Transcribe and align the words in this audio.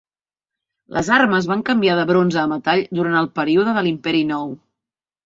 Les 0.97 1.09
armes 1.17 1.49
van 1.51 1.61
canviar 1.67 1.97
de 1.99 2.05
bronze 2.11 2.39
a 2.45 2.45
metall 2.53 2.81
durant 3.01 3.19
el 3.21 3.29
període 3.37 3.77
de 3.77 3.85
l'Imperi 3.89 4.23
Nou. 4.31 4.49